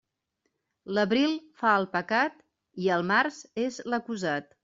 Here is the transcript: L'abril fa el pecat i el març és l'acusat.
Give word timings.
L'abril 0.97 1.35
fa 1.63 1.75
el 1.81 1.85
pecat 1.97 2.41
i 2.87 2.91
el 2.97 3.07
març 3.13 3.39
és 3.67 3.81
l'acusat. 3.95 4.53